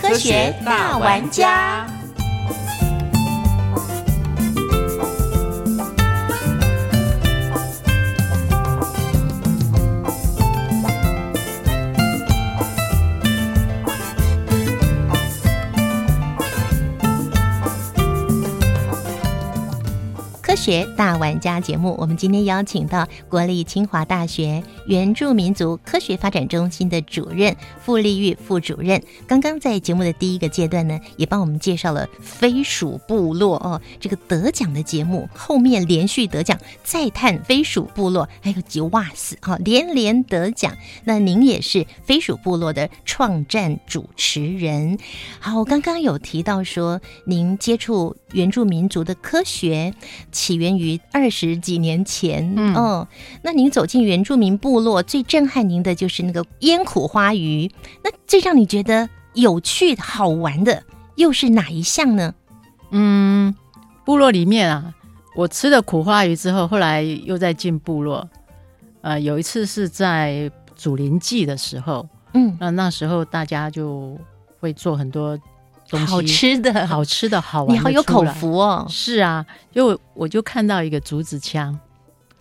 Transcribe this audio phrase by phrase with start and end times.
[0.00, 1.99] 科学大玩家。
[20.60, 29.02] 学大玩家节目，我们今天邀请到国立清华大学原住民族科学发展中心的主任傅立玉副主任。
[29.26, 40.76] 刚刚在节目的第一个阶段呢，也帮我们介绍了飞鼠部落哦，这个得奖的节目，后面连续得奖，再探飞鼠部落，还有吉瓦斯哈连连得奖。
[41.04, 44.98] 那您也是飞鼠部落的创战主持人。
[45.38, 49.94] 好，我刚刚有提到说，您接触原住民族的科学。
[50.50, 53.06] 起源于二十几年前，嗯，哦，
[53.42, 57.70] 那您走进原住民部落，最震撼您的就是那个烟苦花鱼。
[58.02, 60.82] 那最让你觉得有趣好玩的
[61.14, 62.34] 又是哪一项呢？
[62.90, 63.54] 嗯，
[64.04, 64.92] 部落里面啊，
[65.36, 68.28] 我吃了苦花鱼之后，后来又在进部落。
[69.02, 74.18] 呃，有一次是在祖灵祭的时候，嗯，那那时候大家就
[74.58, 75.38] 会做很多。
[75.98, 78.86] 好吃的，好吃的，好玩，你好有口福哦！
[78.88, 81.76] 是啊，就我就看到一个竹子枪，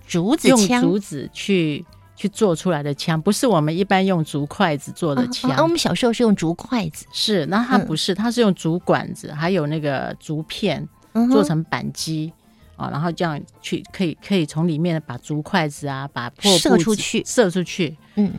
[0.05, 1.83] 竹子枪，用竹子去
[2.15, 5.49] 去做出来的枪，不是我们一般用竹筷子做的枪。
[5.51, 10.87] 啊，我们小时候是用竹筷子，是，那它不是，它是用竹管子，还有那个竹片
[11.31, 12.31] 做成板机
[12.75, 18.31] 啊，然后这样去可以可以从里面把竹筷子啊，把破射出去，射出去，嗯，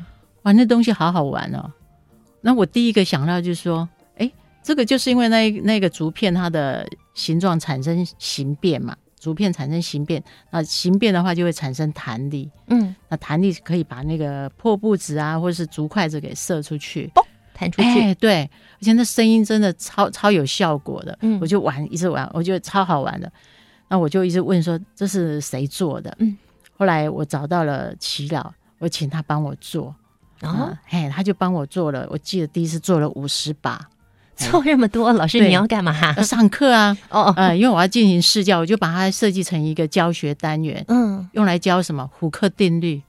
[0.43, 1.73] 哇，那东西好好玩哦！
[2.43, 3.89] 那我第一个想到就是说。
[4.63, 18.49] 这个就是因为那那个竹片它的形状产生形变嘛，竹片产生形变，那形变的话就会产生弹力，嗯，那弹力可以把那个破布子啊或者是竹筷子给射出去，嘣，弹出去，对，
[18.81, 23.31] 而且那声音真的超超有效果的，嗯，我就玩一直玩，我觉得超好玩的，
[23.89, 26.37] 那我就一直问说这是谁做的，嗯，
[26.77, 29.95] 后来我找到了齐老，我请他帮我做，
[30.39, 33.81] 然后嘿，他就帮我做了，我记得第一次做了五十把。
[34.51, 35.93] 做这么多，老师你要干嘛？
[36.23, 36.97] 上课啊！
[37.11, 43.03] 哦，呃，因为我要进行试教，我就把它设计成一个教学单元，嗯，用来教什么虎克定律。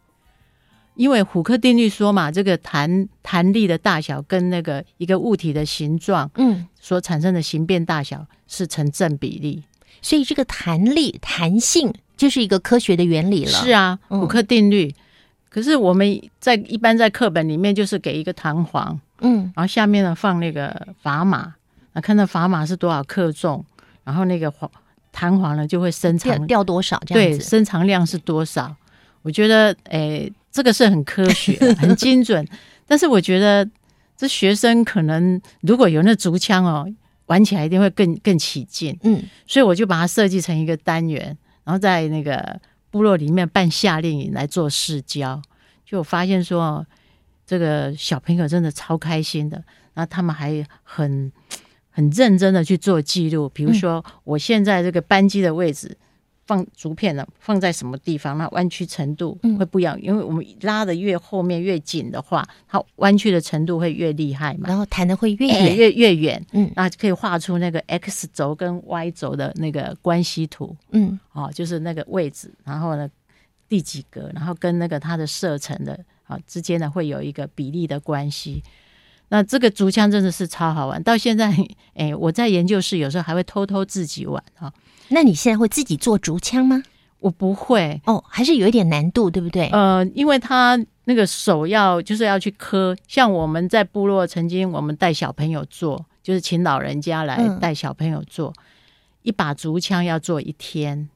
[0.96, 9.64] 因为虎克定律说嘛，这个弹弹力的大小跟那个一个物体的形状，嗯，所产生的形变大小是成正比例，
[10.02, 13.52] 所以这个弹力弹性就是一个科学的原理了。
[13.52, 14.94] 是啊，虎克定律。
[15.50, 19.00] 可是我们在一般在课本里面就是给一个弹簧。
[19.22, 21.56] 嗯，然后下面呢放那个砝码，
[21.94, 23.64] 啊，看到砝码是多少克重，
[24.04, 24.70] 然后那个簧
[25.12, 28.76] 弹簧呢就会伸长掉多少这样子，对，伸长量是多少？
[29.22, 32.48] 我觉得，诶，这个是很科学、 很精准。
[32.88, 33.68] 但是我觉得
[34.18, 36.88] 这学生可能如果有那竹枪哦，
[37.28, 38.98] 玩起来一定会更更起劲。
[39.04, 45.40] 嗯，所以我就把它设计成一个单元，然后在那个部落里面办夏令营来做试教，
[45.86, 46.84] 就发现说。
[47.52, 49.62] 这个小朋友真的超开心的，
[49.96, 51.30] 那他们还很
[51.90, 53.50] 很认真的去做记录。
[53.50, 55.98] 比如说，我现在这个扳机的位置
[56.46, 58.38] 放竹片呢，放在什么地方？
[58.38, 64.70] 那弯曲程度会不一样，因为我们拉的越后面越紧的话，它弯曲的程度会越厉害嘛。
[64.70, 73.10] 然后弹的会越远越越远，嗯，那可以画出那个 x 轴跟 y 轴的那个关系图，嗯，哦，就是那个位置，然后呢
[73.68, 76.00] 第几格，然后跟那个它的射程的。
[76.32, 78.64] 啊，之间呢会有一个比例的关系。
[79.28, 81.54] 那这个竹枪真的是超好玩，到现在，
[81.94, 84.72] 哎，我在研究室有时候还会偷偷自己玩啊。
[85.10, 86.82] 那你现在会自己做竹枪吗？
[87.20, 89.68] 我不会哦，还是有一点难度，对不对？
[89.68, 98.54] 呃，因为他那个手要就是要去磕，像我们在部落曾经我们带小朋友做，就是请老人家来带小朋友做
[99.22, 101.10] 一把竹枪要做一天。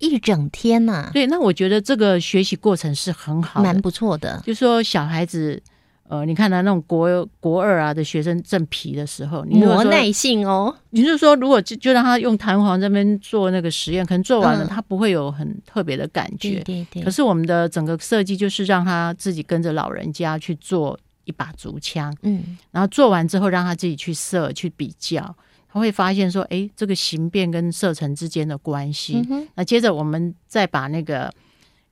[0.00, 4.42] 一整天呐，对，那我觉得这个学习过程是很好，蛮不错的。
[4.44, 5.62] 就说小孩子，
[6.08, 10.74] 呃，你看他那种国国二啊的学生正皮的时候，你磨耐性哦。
[10.90, 16.60] 你是说，如果就就让他用弹簧这边做那个实验，可能做完了他不会有很特别的感觉。
[16.64, 17.02] 对对。
[17.02, 20.98] 可是我们的整个设计就是让他自己跟着老人家去做。
[21.26, 25.22] 一把竹枪，嗯然后做完之后让他自己去射去比较，
[25.72, 29.24] 他会发现说，哎，这个形变跟射程之间的关系。
[29.30, 31.32] 嗯，那接着我们再把那个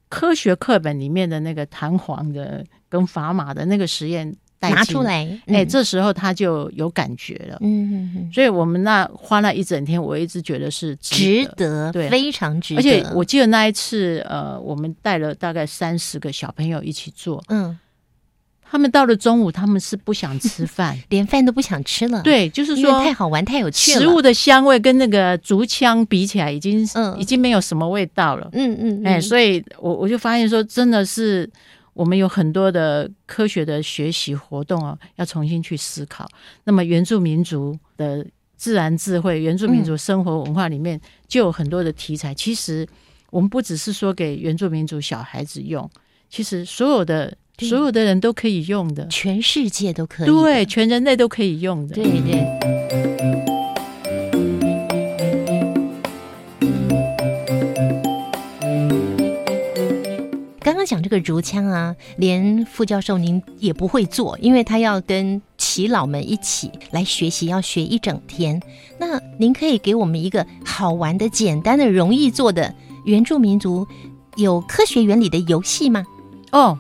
[0.08, 7.58] 科学课本里面的那个弹簧的跟砝码的那个实验拿出，来，哎，嗯这时候他就有感觉了。
[7.60, 11.54] 嗯嗯嗯，所以我们那花了一整天，我一直觉得是值得。
[11.54, 12.80] 得，对非常值得。
[12.80, 17.78] 而且我记得那一次，呃，我们带了大概三十个小朋友一起做，嗯，
[18.70, 24.00] 他们到了中午，他们是不想吃饭， 连饭都不想吃了，，对，就是说太好玩，太有趣了。
[24.00, 28.48] 食物的香味跟那个竹枪比起来，已经、嗯已经没有什么味道了。
[28.52, 31.50] 嗯嗯，哎，以所以我我就发现说，真的是
[31.94, 36.28] 我们有很多的科学的学习活动哦，要重新去思考。
[36.64, 38.24] 那么原住民族的
[38.56, 42.34] 自然智慧、原住民族生活文化里面，就有很多的题材。
[42.34, 42.86] 其实
[43.30, 45.88] 我们不只是说给原住民族小孩子用，
[46.28, 51.94] 其实所有的对所有的人都可以用的，全世界都可以，对，，全人类都可以用的。
[51.94, 52.46] 对对。
[60.60, 68.60] 刚刚讲这个竹枪啊，连副教授您也不会做，因为他要跟耆老们一起来学习，要学一整天。
[68.98, 72.72] 那您可以给我们一个好玩的、简单的、容易做的
[73.04, 73.86] 原住民族
[74.36, 76.04] 有科学原理的游戏吗？
[76.52, 76.78] 哦，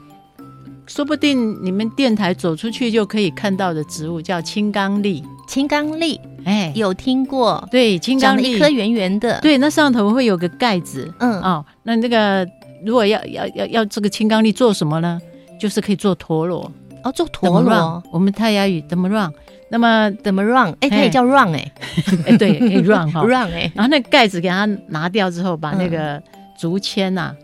[0.88, 5.22] 说不定你们电台走出去就可以看到的植物叫青冈栎。
[5.46, 11.12] 青冈栎哎，有听过，对，青冈栎长一颗圆圆的，，对，那上头会有个盖子。
[11.18, 12.46] 嗯，哦，那那个
[12.84, 15.20] 如果要要要要这个青冈栎做什么呢？
[15.60, 16.70] 就是可以做陀螺，
[17.02, 19.30] 哦，做陀螺，我们泰雅语怎么 run。
[19.70, 20.74] 那么，怎么 run？
[20.80, 21.72] 哎，可以叫 run 哎
[22.24, 23.20] 哎，对，可以 run 哈。
[23.26, 26.22] run 哎，然后那个盖子给它拿掉之后，把嗯那个
[26.58, 27.36] 竹签呐、啊，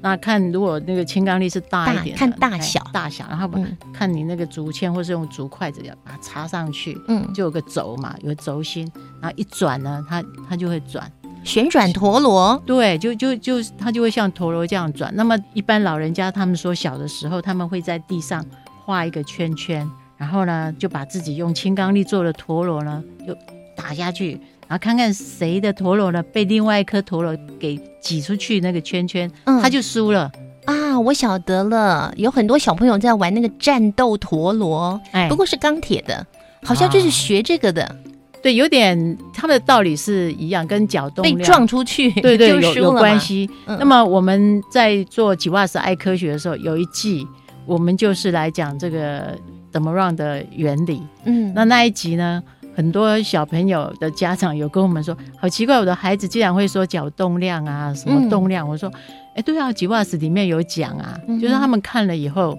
[0.00, 8.90] 那看如果那个青冈栎是大一点看大哎小大小，然后把、嗯看你那个竹签或是用竹筷子要把它插上去，嗯，就有个轴嘛，有个轴心，
[9.20, 11.10] 然后一转呢，它它就会转。
[11.44, 15.14] 旋转陀螺，对，就就就它就会像陀螺这样转。
[15.14, 18.44] 那么一般老人家他们说小的时候，他们会在地上
[18.84, 19.86] 画一个圈圈，
[20.16, 23.36] 然后呢就把自己用青冈栎做的陀螺呢就
[23.76, 24.40] 打下去，
[24.78, 30.30] 看看谁的陀螺呢被另外一颗陀螺给挤出去那个圈圈，嗯他就输了。
[30.66, 36.26] 啊，我晓得了，有很多小朋友在玩那个战斗陀螺，哎，不过是钢铁的，
[36.62, 37.96] 好像就是学这个的，
[38.42, 43.20] 对，有点他们的道理是一样，跟角动被撞出去， 对对有有关。
[43.20, 43.48] 系。
[43.66, 47.26] 嗯那么我们在做吉瓦斯爱科学的时候，有一季
[47.66, 49.36] 我们就是来讲这个
[49.72, 51.02] m r o n 的原理。
[51.24, 52.42] 嗯，那那一集呢，
[52.74, 58.68] 很多小朋友的家长有跟我们说，好奇怪，我的孩子竟然会说角动量啊，什么嗯动量。
[58.68, 58.92] 我说，
[59.34, 62.58] 哎，对啊，吉瓦斯里面有讲啊，嗯就是他们看了以后，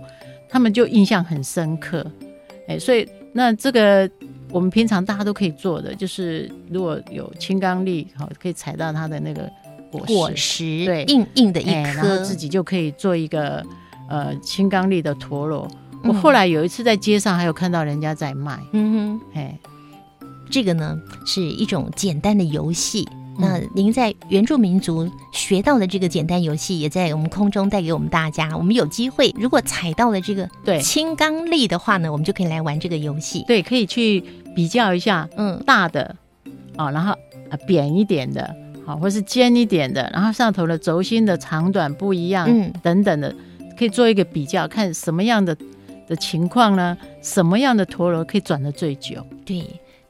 [0.49, 2.05] 他们就印象很深刻。
[2.67, 4.09] 哎，所以那这个。
[4.51, 9.51] 我们平常大家都可以做的，就是如果有青冈力，好可以踩到它的那个
[9.91, 13.61] 果实，果实，对硬硬的一哎，然后颗，自己就可以做一个
[14.07, 15.67] 呃青冈力的陀螺。
[16.03, 19.69] 嗯我后来有一次在街上还有看到人家在卖，嗯哼哎，哼，
[20.55, 23.05] 这个呢是一种简单的游戏。
[23.11, 28.55] 嗯那您在原住民族学到的这个简单游戏，也在我们空中带给我们大家。
[28.55, 33.43] 我们有机会，如果踩到了这个对青冈力的话呢，我们就可以来玩这个游戏。
[33.45, 34.23] 对，可以去
[34.55, 36.15] 比较一下嗯大的
[36.77, 37.11] 啊，然后
[37.49, 43.35] 啊扁一点的，好，或是尖一点的，然后上头的轴心的长短不一样，嗯等等的，
[43.77, 45.53] 可以做一个比较，看什么样的
[46.07, 46.97] 的情况呢？
[47.21, 49.21] 什么样的陀螺可以转的最久？
[49.43, 49.65] 对，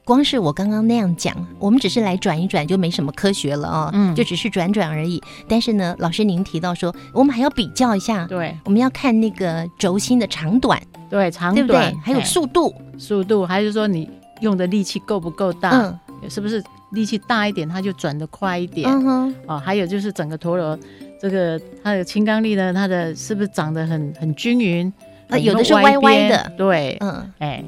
[0.06, 5.20] 光是我刚刚那样讲，我们只是来转一转就没什么科学了哦，嗯就只是转转而已。
[5.48, 11.98] 但是呢，老师您提到说，我们还要比较一下，对我们要看那个轴心的长短，对，长对不短对？
[11.98, 14.08] 还有哎速度，速度，还是说你
[14.42, 15.70] 用的力气够不够大？
[15.70, 15.98] 嗯
[16.30, 18.88] 是不是力气大一点，它就转得快一点？
[18.88, 20.76] 嗯哼，哦，还有就是整个陀螺，
[21.20, 24.90] 这个它的轻刚力呢，它的是不是长得很很均匀？
[25.28, 27.62] 呃有的是歪歪的对，嗯，哎，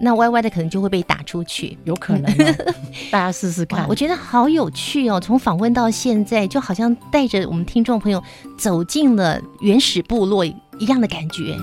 [0.00, 1.76] 那歪歪的可能就会被打出去。
[1.84, 2.74] 有可能、哦，
[3.10, 3.94] 大家试试， 看我。
[3.94, 5.18] 觉得好有趣哦！
[5.20, 8.22] 从访问到现在，就好像带着我们听众朋友
[8.56, 11.56] 走进了原始部落一样的感觉。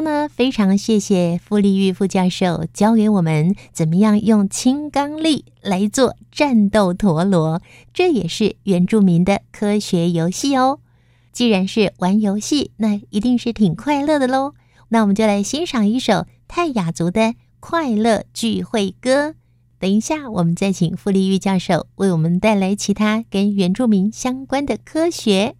[0.00, 7.60] 呢，非常谢谢傅立玉副教授教给我们怎么样用青冈栎来做战斗陀螺，
[7.92, 10.80] 这也是原住民的科学游戏哦。
[11.32, 14.54] 既然是玩游戏，那一定是挺快乐的喽。
[14.88, 19.34] 那我们就来欣赏一首泰雅族的快乐聚会歌，
[19.78, 25.54] 等一下，我们再请傅立玉教授为我们带来其他跟原住民相关的科学。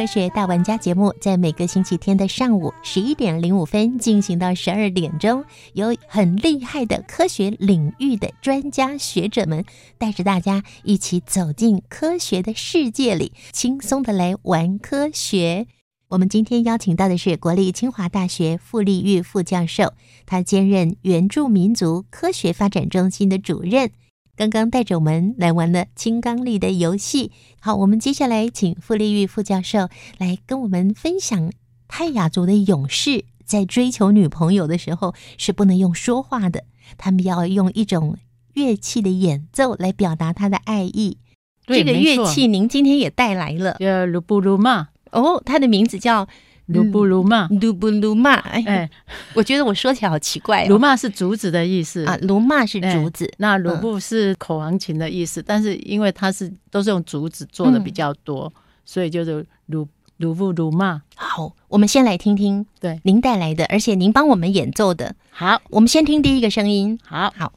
[0.00, 9.62] 科学大玩家节目在每个星期天的上午十一点零五分进行到十二点钟，有很厉害的科学领域的专家学者们
[9.98, 15.66] 带着大家一起走进科学的世界里，轻松的来玩科学。
[16.08, 19.92] 我们今天邀请到的是国立清华大学傅立玉副教授，
[20.24, 23.90] 他兼任原住民族科学发展中心的主任。
[24.40, 27.30] 刚刚带着我们来玩了金刚力的游戏。
[27.60, 31.52] 好，我们接下来请傅立玉副教授来跟我们分享
[31.86, 36.64] 泰雅族的勇士在追求女朋友的时候是不能用说话的，
[36.96, 38.16] 他们要用一种
[38.54, 41.18] 乐器的演奏来表达他的爱意。
[41.66, 44.88] 这个乐器您今天也带来了，叫鲁布鲁玛。
[45.10, 46.26] 哦，它的名字叫。
[46.72, 48.88] 鲁布鲁骂，鲁布鲁骂，哎，
[49.34, 50.64] 我觉得我说起来好奇怪。
[50.66, 58.52] 鲁骂是竹子的意思啊，鲁骂是竹子，那鲁布是口簧琴的意思，但是因为它是都是用竹子做的比较多，
[58.84, 59.86] 所以就是鲁
[60.18, 61.02] 鲁布鲁骂。
[61.16, 65.14] 好，我们先来听听，对，您带来的，而且您帮我们演奏的。
[65.30, 66.98] 好，我们先听第一个声音。
[67.04, 67.52] 好，好。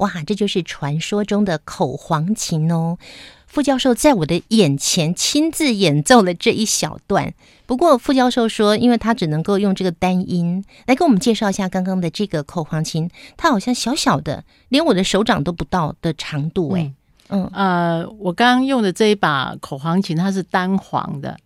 [0.00, 2.98] 哇，这就是传说中的口簧琴哦！
[3.46, 7.34] 傅教授在我的眼前亲自演奏了这一小段。
[7.66, 16.72] 不过傅教授说，因为他只能够用这个单音来给我们介绍一下刚刚的这个口簧琴，它好像小小的，连我的手掌都不到的长度。
[16.72, 16.92] 哎，
[17.28, 21.36] 嗯，呃，我刚刚用的这一把口簧琴，它是单簧的，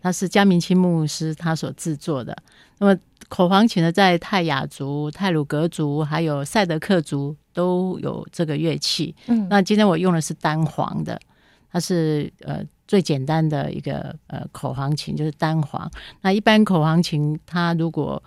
[0.00, 2.36] 它是江明清牧师他所制作的。
[2.78, 7.34] 那么口簧琴呢，在泰雅族、泰鲁格族还有赛德克族。
[7.56, 11.18] 都有这个乐器，嗯，那今天我用的是单簧的，
[11.72, 15.90] 它是呃最简单的一个呃口簧琴，就是单簧。
[16.20, 18.22] 那一般口簧琴，它如果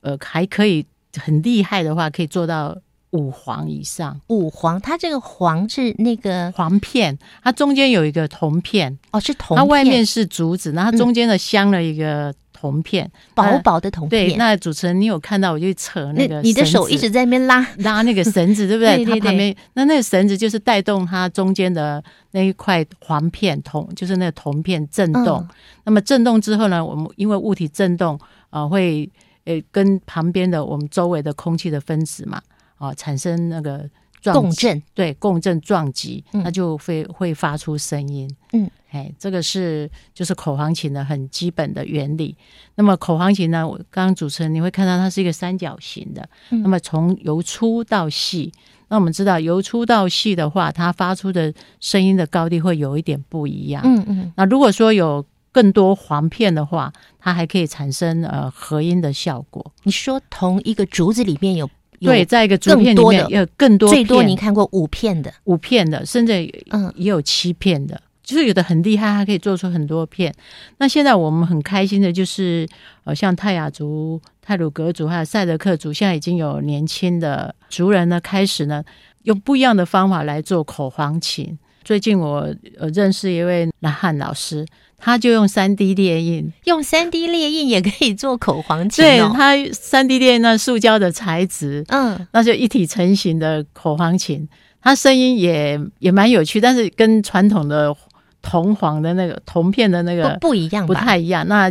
[0.00, 0.84] 呃还可以
[1.16, 2.76] 很厉害的话，可以做到
[3.10, 4.20] 五簧以上。
[4.26, 12.34] 五簧，它这个簧是那个簧片，它中间有一个铜片，哦，是铜，它外面是竹子，那它中间的镶了一个。
[12.64, 14.28] 铜片，薄薄的铜片。
[14.28, 19.04] 对，那主持人，你有看到我就扯那个，你的手一直在那边拉拉那个绳子， 对不对？
[19.04, 25.46] 它旁边那那个绳子就是带动它中间的那一块黄片铜，就是那个铜片震动。
[25.84, 28.18] 那么震动之后呢，我们因为物体震动
[28.48, 29.06] 啊，会
[29.44, 32.40] 呃跟旁边的我们周围的空气的分子嘛
[32.78, 33.86] 啊产生那个。
[34.32, 38.28] 共振对共振撞击，它就会会发出声音。
[38.52, 42.36] 嗯，哎，这个是就是口簧琴的很基本的原理。
[42.76, 46.28] 那么口簧琴呢，我刚刚主持人你会看到它是一个三角形的。
[46.50, 48.52] 那么从由粗到细，
[48.88, 53.82] 那我们知道由粗到细的话，它发出的声音的高低会有一点不一样。
[53.84, 54.32] 嗯嗯。
[54.36, 59.72] 那如果说有更多簧片的话，它还可以产生呃合音的效果。
[59.82, 61.68] 你说同一个竹子里面有？
[62.00, 70.34] 对，在一个竹片里面有更多，最多您看过五片的，五片的，甚至嗯也有七片的，就是有的很厉害，它可以做出很多片。
[70.78, 72.68] 那现在我们很开心的就是，
[73.04, 78.84] 呃，像泰雅族、泰鲁格族还有赛德克族，现在已经有年轻的族人呢，开始呢
[79.22, 81.58] 用不一样的方法来做口簧琴。
[81.82, 82.48] 最近我
[82.78, 84.66] 呃认识一位南汉老师。
[85.04, 89.04] 他就用三 D 列印，用三 D 列印也可以做口簧琴。
[89.04, 94.48] 对，他三 D 列印那塑胶的材质，嗯，那就一体成型的口簧琴，
[94.80, 97.94] 它声音也也蛮有趣，但是跟传统的
[98.40, 101.46] 铜簧的那个铜片的那个不一样，不太一样。
[101.46, 101.70] 那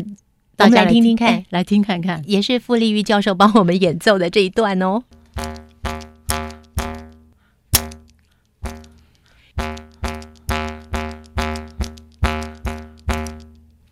[0.55, 5.01] 大家来听听看，来听看看，也是傅立玉教授帮我们演奏的这一段哦。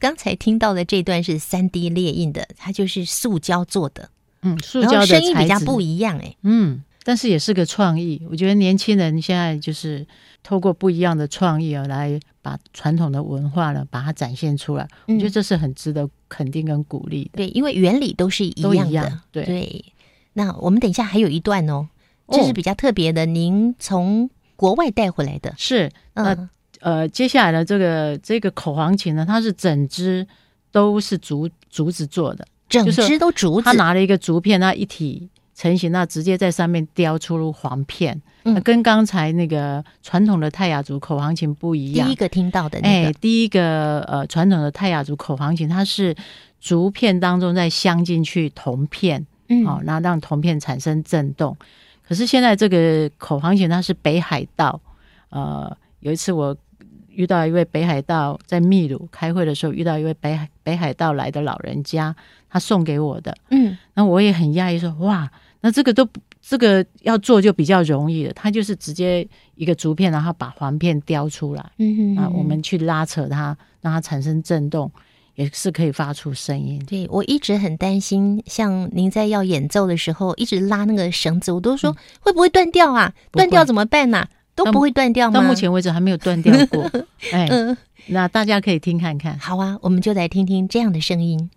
[0.02, 4.10] 刚才听到的这段是三 D 列印的，它就是塑胶做的，
[4.42, 6.36] 嗯，塑胶的声音比较不一样哎。
[6.42, 8.20] 嗯，但是也是个创意。
[8.30, 10.04] 我觉得年轻人现在就是
[10.42, 14.88] 透过不一样的创意啊，来把传统的文化呢，把它展现出来。
[15.06, 17.30] 我觉得嗯这是很值得肯定跟鼓励的。
[17.36, 18.64] 对，因为原理都是一样的。
[18.64, 19.86] 都一样对对，
[20.34, 21.88] 那我们等一下还有一段哦，
[22.28, 25.54] 这是哦比较特别的，您从国外带回来的。
[25.60, 26.50] 是，那嗯
[26.82, 30.28] 呃，接下来的这个这个口簧琴呢，它是整只
[30.72, 42.16] 都是竹竹子做的，整就是只都竹子他，拿了一个竹片，那一体成型，那直接在上面雕出簧片，嗯那跟刚才那个传统的泰雅族口簧琴不一样第一。
[42.16, 46.16] 个听到的那哎个，，第一个呃，传统的泰雅族口簧琴，它是
[46.60, 51.56] 竹片当中再镶进去铜片，嗯哦，然后让铜片产生震动。
[52.08, 54.82] 可是现在这个口簧琴，它是北海道。
[55.30, 56.56] 呃，有一次我
[57.14, 62.16] 遇到一位北海道在秘鲁开会的时候，遇到一位北海北海道来的老人家，
[62.50, 63.36] 他送给我的。
[63.50, 65.30] 嗯那我也很讶异，说哇，
[65.62, 71.72] 那这个都不这个要做就比较容易了，他就是直接一个竹片，然后把簧片雕出来。
[71.78, 74.92] 嗯啊，我们去拉扯它，让它产生震动，
[75.36, 76.84] 也是可以发出声音。
[76.88, 83.14] 对我一直很担心，像您在要演奏的时候，一直拉那个绳子，我都说会不会断掉啊？
[83.32, 84.28] 断掉怎么办呐？
[84.56, 85.40] 都不会断掉吗？
[85.40, 86.84] 到目前为止还没有断掉过。
[87.32, 87.78] 哎，嗯，
[88.08, 89.38] 那大家可以听看看。
[89.40, 91.50] 好啊，我们就来听听这样的声音。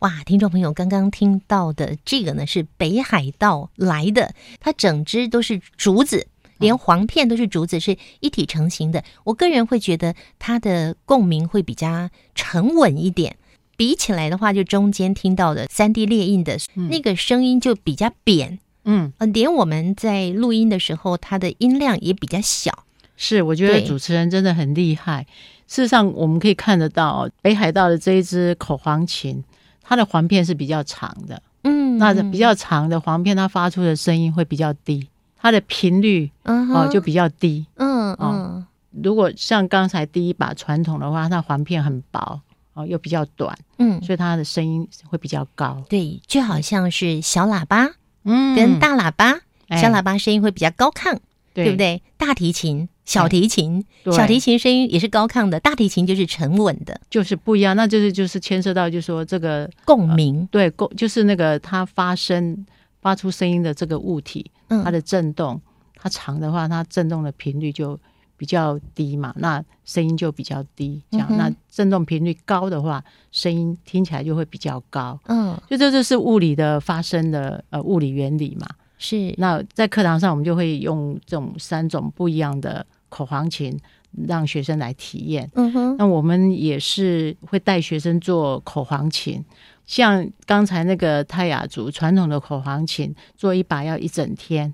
[0.00, 9.04] 哇，听众朋友刚刚听到的这个呢是北海道来的，它整只都是竹子，连簧片都是竹子，是一体成型的。
[9.24, 13.36] 我个人会觉得它的共鸣会比较沉稳一点，
[13.80, 16.58] 比起来的话，就中间听到的三 D 列印的、
[16.90, 22.84] 那个声音就比较扁，嗯，呃，连我们在录音的时候，它的音量也比较小。
[23.16, 25.26] 是，我觉得主持人真的很厉害。
[25.66, 29.42] 事实上，我们可以看得到哦北海道的这一支口簧琴，
[29.82, 31.42] 它的簧片是比较长的。
[31.64, 37.64] 嗯那比较长的簧片，它发出的声音会比较低，它的频率嗯哼哦就比较低。
[37.76, 38.66] 嗯嗯哦
[39.02, 42.42] 如果像刚才第一把传统的话，它簧片很薄
[42.74, 45.82] 哦，又比较短，嗯，所以它的声音会比较高。
[45.88, 47.90] 对，就好像是小喇叭
[48.24, 51.18] 嗯跟大喇叭，哎小喇叭声音会比较高亢，
[51.52, 51.76] 对对不？
[51.76, 52.02] 对？
[52.16, 60.46] 大提琴、小提琴，对小提琴声音也是高亢的，大提琴就是沉稳的就是不一样，那就是就是牵涉到，就是说这个共鸣。
[60.50, 62.64] 对，共就是那个它发声
[63.00, 65.60] 发出声音的这个物体，嗯它的震动，
[65.96, 67.98] 它长的话，它震动的频率就
[68.40, 71.02] 比较低嘛，那声音就比较低。
[71.10, 75.20] 这样，嗯那振动频率高的话，声音听起来就会比较高。
[75.26, 78.66] 嗯，就这就是物理的发生的呃物理原理嘛。
[78.96, 83.78] 是那在课堂上，我们就会用这种三种不一样的口簧琴，
[84.26, 85.50] 让学生来体验。
[85.56, 89.44] 嗯哼，那我们也是会带学生做口簧琴，
[89.84, 94.72] 像刚才那个泰雅族传统的口簧琴，做一把要一整天。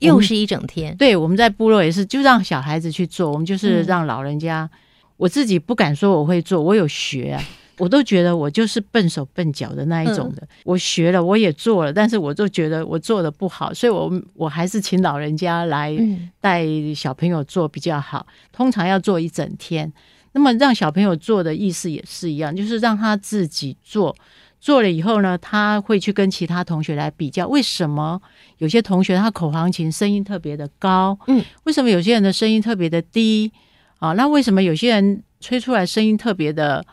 [0.00, 0.94] 又是一整天。
[0.96, 4.68] 对，我们在部落也是，就让小孩子去做，我们就是嗯让老人家。
[5.16, 7.44] 我自己不敢说我会做，我有学啊，
[7.76, 10.48] 我都觉得我就是笨手笨脚的那一种的。
[10.64, 18.26] 我学了，我也做了，但是我就觉得我做的不好，所以我我还是请老人家来嗯带小朋友做比较好。
[18.50, 19.92] 通常要做一整天，
[20.32, 24.16] 那么让小朋友做的意思也是一样，就是让他自己做。
[24.60, 28.20] 做了以后呢，他会去跟其他同学来比较，为什么
[28.58, 33.50] 有些同学他口簧琴声音特别的高，嗯，为什么有些人的声音特别的低
[33.98, 34.12] 啊？
[34.12, 36.84] 那为什么有些人吹出来声音特别的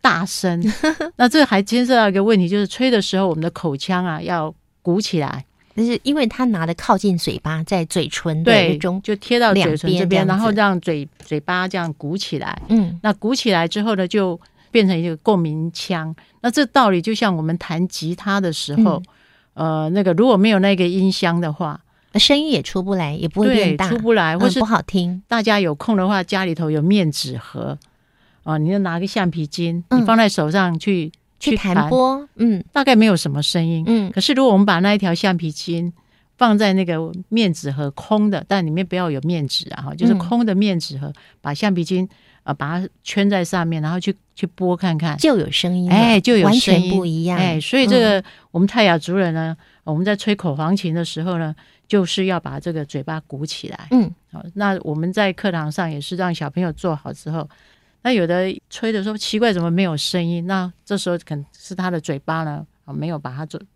[0.00, 0.62] 大声？
[1.16, 12.62] 那这还牵涉到一个问题，就是吹的时候我们的口腔啊要鼓起来，那是因为他拿的靠近嘴巴，在嘴唇的对，中，就贴到嘴唇这边，然后让嘴嘴巴这样鼓起来。
[12.68, 16.14] 嗯那鼓起来之后呢，就变成一个共鸣腔。
[16.40, 19.02] 那这道理就像我们弹吉他的时候，
[19.54, 21.80] 呃，那个如果没有那个音箱的话，
[22.14, 25.22] 声音也出不来，也不会对变，大，出不来，嗯或是不好听。
[25.28, 27.78] 大家有空的话，家里头有面纸盒
[28.44, 33.84] 啊，你就拿个橡皮筋，嗯你放在手上去去弹，拨，嗯大概没有什么声音。
[33.86, 35.92] 嗯可是如果我们把那一条橡皮筋
[36.38, 36.96] 放在那个
[37.28, 42.08] 面纸盒空的，但里面不要有面纸啊，哈，就是嗯空的面纸盒，把橡皮筋
[42.44, 47.36] 啊、呃把它圈在上面，然后去去拨看看，就有声音了，哎，就有完全声音不一样。
[47.36, 51.54] 哎，所以这嗯个、我们泰雅族人呢，我们在吹口簧琴的时候呢，
[51.88, 53.88] 就是要把这个嘴巴鼓起来。
[53.90, 57.48] 嗯好，那我们在课堂上也是让小朋友做好之后，
[58.02, 60.46] 那有的吹的时候奇怪怎么没有声音？
[60.46, 63.66] 那这时候可能是他的嘴巴呢啊没有把它做传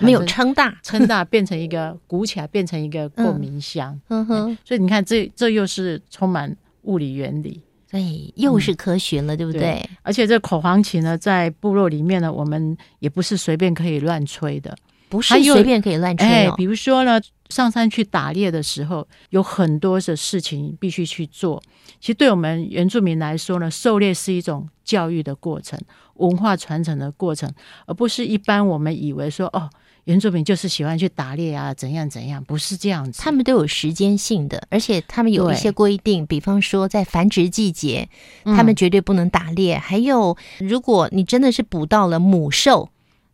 [0.00, 4.00] 没有撑大，撑大，变成一个鼓起来，变成一个共鸣箱。
[4.08, 7.60] 嗯哼，所以你看，这这又是充满物理原理。
[7.90, 9.90] 对，又是科学了，对不对对？
[10.02, 14.74] 而且这口簧琴呢，在部落里面呢，我们也不是随便可以乱吹的。
[15.10, 16.64] 不是随便可以乱吹哎，哦比。
[16.64, 17.20] 如说呢，
[17.52, 21.62] 上山去打猎的时候，有很多的事情必须去做。
[22.00, 25.78] 其实对我们原住民来说呢，狩猎是一种教育的过程，
[26.14, 27.52] 文化传承的过程，
[27.86, 29.70] 而不是一般我们以为说哦，
[30.04, 33.22] 原住民就是喜欢去打猎啊，怎样怎样，不是这样子。
[33.22, 38.08] 他们都有时间性的，而且他们有一些规定，比方说在繁殖季节，
[38.44, 39.78] 嗯他们绝对不能打猎。
[39.78, 42.88] 还有，如果你真的是捕到了母兽，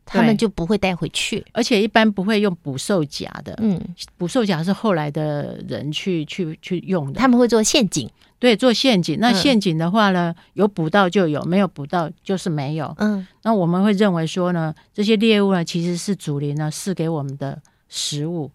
[0.08, 1.44] 他们就不会带回去。
[1.52, 3.80] 而且一般不会用捕兽夹的，嗯，
[4.16, 7.20] 捕兽夹是后来的人去去去用的。
[7.20, 8.10] 他们会做陷阱。
[8.40, 12.94] 对做陷阱，那嗯陷阱的话呢，有捕到就有，没有捕到就是没有。
[12.98, 18.48] 嗯，那我们会认为说呢，这些猎物呢其实是祖灵呢是给我们的食物。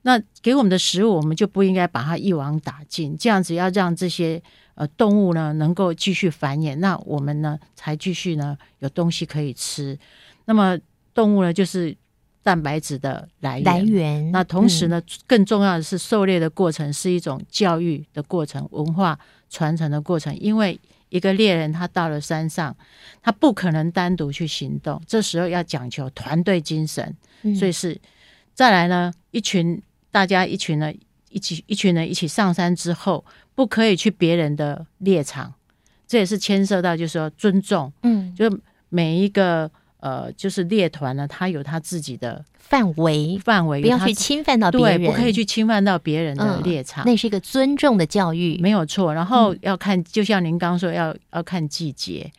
[0.00, 4.42] 那给我们的食物，我们就不应该把它一网打尽，这样子要让这些
[4.76, 9.98] 呃动物呢能够继续繁衍，那我们呢才继续呢有东西可以吃。
[10.46, 10.78] 那么
[11.18, 11.96] 动物呢就是
[12.44, 13.64] 蛋白质的来源。
[13.64, 14.30] 来源。
[14.30, 19.18] 那同时嗯，呢，更重要的是，狩猎的过程是一种教育的过程、文化
[19.50, 20.32] 传承的过程。
[20.38, 20.78] 因为
[21.08, 22.76] 一个猎人他到了山上，
[23.20, 28.00] 他不可能单独去行动，这时候要讲求团队精神，嗯所以是
[28.54, 30.92] 再来呢，一群大家一群呢
[31.30, 33.24] 一起一群人一起上山之后，
[33.56, 35.52] 不可以去别人的猎场，
[36.06, 38.44] 这也是牵涉到就是说尊重，嗯，就
[38.88, 39.68] 每一个
[40.00, 48.58] 呃就是猎团呢，他有他自己的范围范围，不要去侵犯到别对，人，不可以去侵犯到别人的嗯猎场，那是一个尊重的教育。
[48.60, 49.12] 没有错。
[49.12, 52.30] 然后要看，就像您刚说，要要看季节。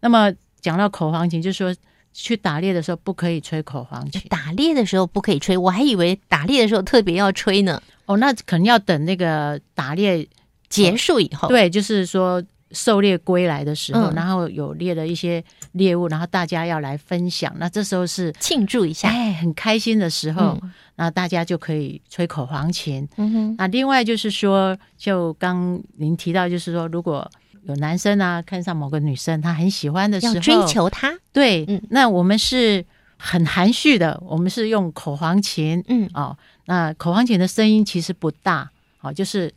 [0.00, 1.74] 那么讲到口簧琴，就说
[2.12, 7.82] 去打猎的时候不可以吹口簧琴打猎的时候不可以吹，我还以为打猎的时候特别要吹呢。
[8.06, 10.26] 哦，那可能要等那个打猎
[10.68, 19.08] 结束以后，对，就是说狩猎归来的时候，嗯然后有猎了一些猎物，然后大家要来分享，那这时候是庆祝一下。
[19.08, 23.08] 哎很开心的时候，嗯那大家就可以吹口簧琴。
[23.16, 27.30] 嗯哼，那另外就是说，就刚您提到，就是说，如果
[27.62, 31.16] 有男生啊看上某个女生，他很喜欢的时候，要追求她。
[31.32, 32.84] 对，嗯那我们是
[33.16, 36.36] 很含蓄的，我们是用口簧琴嗯，哦。
[36.66, 38.68] 那口簧琴的声音其实不大，
[39.00, 39.52] 哦，就是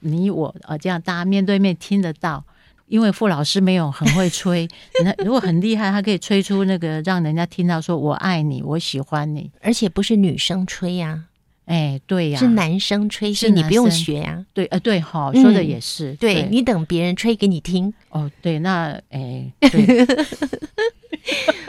[0.00, 2.42] 你我啊这样大家面对面听得到。
[2.86, 4.68] 因为傅老师没有很会吹，
[5.04, 11.24] 那如果很厉害，他可以吹出那个让人家听到说“我爱你，我喜欢你而且不是女生吹呀、”。
[11.66, 17.92] 哎，对呀，是男生吹，是你不用学呀、对，呃，对，哈、嗯说的也是，对你等别人吹给你听。
[18.10, 20.06] 哦，对，那哎， 对，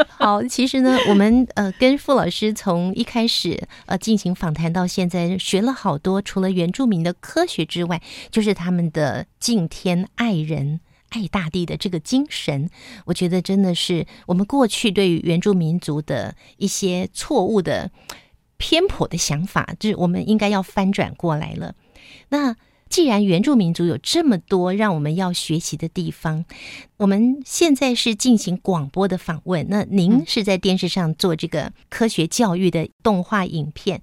[0.08, 8.00] 好，其实呢，我们呃跟傅老师从一开始呃进行访谈到现在，学了好多，除了原住民的科学之外，
[8.30, 10.80] 就是他们的敬天爱人。
[11.10, 12.70] 爱大地的这个精神，
[13.06, 17.92] 我觉得真的是我们过去对于原住民族的一些错误的
[18.58, 21.76] 偏颇的想法，就是我们应该要翻转过来了。
[22.30, 22.56] 那
[22.90, 26.46] 既然原住民族有这么多让我们要学习的地方，
[26.96, 34.02] 我们现在是进行广播的访问，那您是在电视上做这个科学教育的动画影片。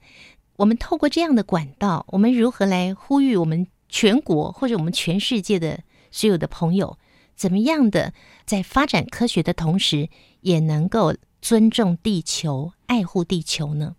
[0.57, 5.81] 我们透过这样的管道，我们如何来呼吁我们全国或者我们全世界的
[6.15, 6.97] 所有的朋友，
[7.35, 8.13] 怎么样的
[8.47, 10.09] 在发展科学的同时，
[10.43, 13.97] 也能够尊重地球、爱护地球呢？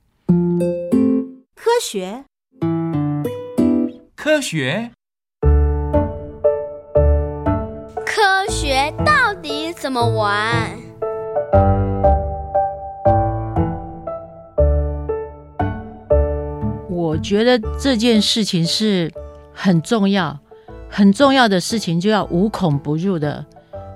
[1.53, 2.23] 科学
[4.15, 4.91] 科学
[8.05, 10.71] 科学到底怎么玩？
[16.89, 19.11] 我觉得这件事情是
[19.53, 20.39] 很重要、
[20.95, 23.45] 很重要的事情，就要无孔不入的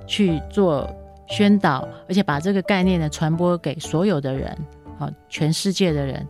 [0.05, 0.85] 去做
[1.29, 4.53] 宣导，而且把这个概念呢传播给所有的人，
[4.97, 6.27] 好，全世界的人。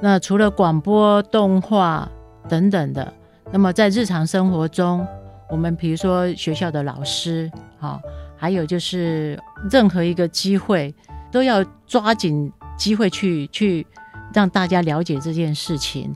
[0.00, 2.10] 那除了广播、动画
[2.48, 3.12] 等等的，
[3.52, 5.06] 那么在日常生活中，
[5.50, 8.00] 我们比如说学校的老师，好，
[8.38, 9.38] 还有就是
[9.70, 10.94] 任何一个机会，
[11.30, 13.86] 都要抓紧机会去去
[14.32, 16.10] 让大家了解这件事情。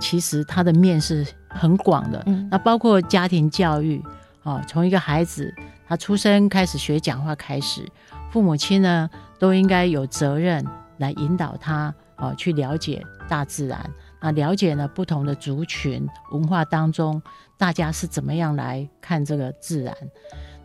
[0.00, 4.02] 其实它的面是很广的，嗯那包括家庭教育，
[4.44, 5.52] 哦，从一个孩子
[5.86, 7.86] 他出生开始学讲话开始，
[8.30, 10.64] 父母亲呢都应该有责任
[10.98, 13.78] 来引导他，哦，去了解大自然，
[14.20, 17.20] 那了解呢不同的族群文化当中，
[17.58, 19.94] 大家是怎么样来看这个自然。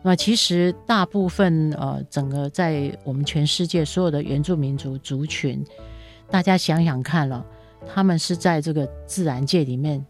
[0.02, 5.64] 那其实大部分呃，整个在我们全世界所有的原住民族族群，
[6.30, 7.44] 大家想想看了，
[7.92, 10.04] 他们是在这个自然界里面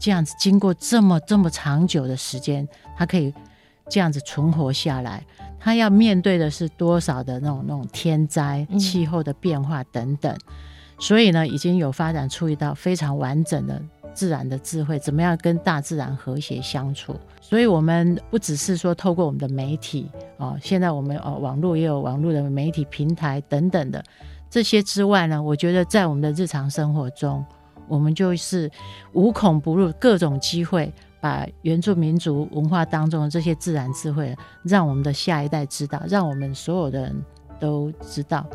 [0.00, 3.32] 这样子经过这么这么长久的时间，他可以
[3.88, 5.24] 这样子存活下来。
[5.62, 10.34] 他要面对的是多少的那种那种天灾、气候的变化等等，
[10.98, 13.78] 所以呢，已经有发展出一道非常完整的
[14.14, 17.14] 自然的智慧，怎么样跟大自然和谐相处。
[17.42, 24.02] 所以，我们不只是说透过我们的媒体哦，现在我们哦网络也有网络的媒体平台等等的
[24.48, 27.44] 这些之外呢，我觉得在我们的日常生活中，
[27.90, 28.70] 我们就是
[29.12, 30.90] 无孔不入，各种机会。
[31.22, 37.22] 把原住民族文化当中的这些自然智慧，让我们的下一代知道，让我们所有的人
[37.58, 38.46] 都知道。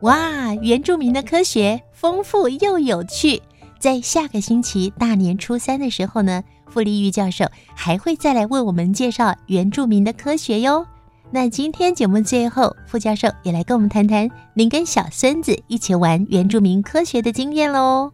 [0.00, 3.42] 哇，原住民的科学丰富又有趣。
[3.78, 7.44] 在下个星期大年初三的时候呢，傅立玉教授
[7.76, 10.86] 还会再来为我们介绍原住民的科学哟。
[11.34, 18.12] 那今天节目最后，傅教授也来跟我们谈谈您跟小孙子一起玩原住民科学的经验喽。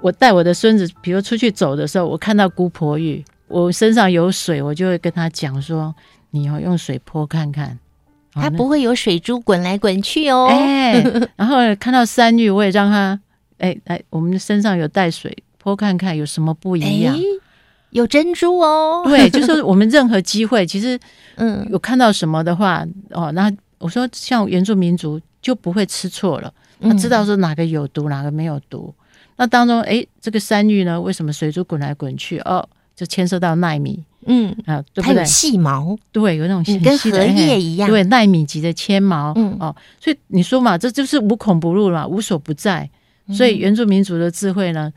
[0.00, 5.92] 我带我的孙子，比如出去走的时候，我看到姑婆芋，我身上有水，我就会跟他讲说
[6.30, 7.76] ：“你要用水泼看看，
[8.32, 11.02] 它不会有水珠滚来滚去哦。”哎，
[11.34, 13.18] 然后看到山芋，我也让他
[13.58, 17.18] 哎哎，我们身上有带水泼看看有什么不一样。
[17.92, 20.98] 有珍珠哦， 对，就是我们任何机会，其实，
[21.36, 28.92] 嗯，有看到什么的话，哦，那我说像原住民族就不会吃错了，他知道说哪个有毒，哪个没有毒。
[29.36, 32.38] 那当中，哎，这个山芋呢，为什么水珠滚来滚去？
[32.40, 35.24] 哦，就牵涉到纳米，嗯啊，对不对？
[35.24, 42.88] 细毛，对，有那种跟荷叶一样，对，纳米级的纤毛，嗯哦，所以你说嘛，这就是无孔不入嘛，无所不在。
[43.32, 44.92] 所以原住民族的智慧呢，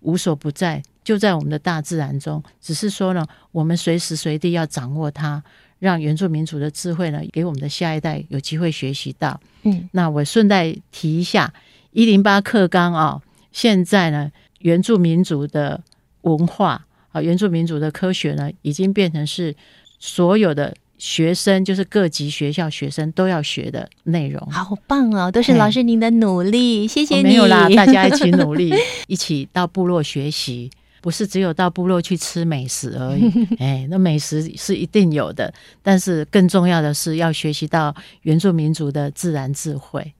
[0.00, 0.82] 无所不在。
[1.02, 5.42] 就在我们的大自然中，只是说呢，我们随时随地要掌握它，
[5.78, 9.40] 让原住民族的智慧呢，给我们的下一代有机会学习到。
[9.62, 11.52] 嗯，那我顺带提一下，
[11.92, 15.82] 一零八课纲啊，现在呢，原住民族的
[16.22, 19.56] 文化啊，原住民族的科学呢，已经变成是
[19.98, 24.46] 所有的学生，就是各级学校学生都要学的内容。
[24.50, 27.22] 好棒哦，都是老师您的努力，谢谢你。
[27.22, 28.70] 没有啦，大家一起努力，
[29.08, 30.70] 一起到部落学习。
[31.00, 40.14] 不是只有到部落去吃美食而已， 哎，那美食是一定有的，但是更重要的是要学习到原住民族的自然智慧。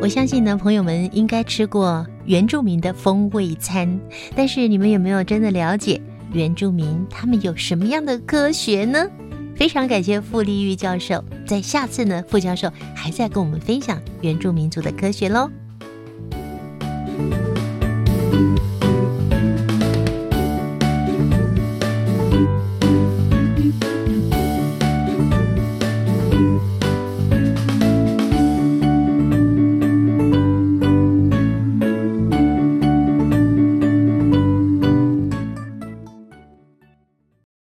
[0.00, 3.98] 我相信呢，朋友们应该吃过原住民的风味餐，
[4.36, 5.98] 但是你们有没有真的了解
[6.30, 9.06] 原住民他们有什么样的科学呢？
[9.56, 15.50] 非常感谢傅立玉教授，在下次呢，傅教授还在跟我们分享原住民族的科学喽。
[17.16, 18.73] Música